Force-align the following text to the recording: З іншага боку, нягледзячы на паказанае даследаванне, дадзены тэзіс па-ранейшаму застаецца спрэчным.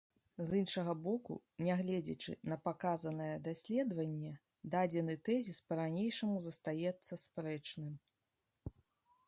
З 0.49 0.59
іншага 0.59 0.93
боку, 1.07 1.33
нягледзячы 1.65 2.33
на 2.53 2.57
паказанае 2.67 3.35
даследаванне, 3.47 4.31
дадзены 4.75 5.17
тэзіс 5.29 5.59
па-ранейшаму 5.69 6.41
застаецца 6.47 7.19
спрэчным. 7.25 7.93